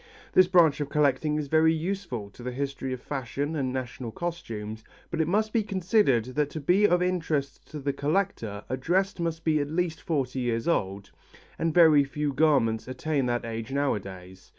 This 0.33 0.47
branch 0.47 0.81
of 0.81 0.89
collecting 0.89 1.35
is 1.37 1.47
very 1.47 1.75
useful 1.75 2.31
to 2.31 2.41
the 2.41 2.49
history 2.51 2.91
of 2.91 2.99
fashion 3.03 3.55
and 3.55 3.71
national 3.71 4.11
costumes, 4.11 4.83
but 5.11 5.21
it 5.21 5.27
must 5.27 5.53
be 5.53 5.61
considered 5.61 6.25
that 6.25 6.49
to 6.49 6.59
be 6.59 6.87
of 6.87 7.03
interest 7.03 7.69
to 7.69 7.77
the 7.79 7.93
collector 7.93 8.63
a 8.67 8.77
dress 8.77 9.19
must 9.19 9.43
be 9.43 9.59
at 9.59 9.69
least 9.69 10.01
forty 10.01 10.39
years 10.39 10.67
old, 10.67 11.11
and 11.59 11.71
very 11.71 12.03
few 12.03 12.33
garments 12.33 12.87
attain 12.87 13.27
that 13.27 13.45
age 13.45 13.71
nowadays. 13.71 14.49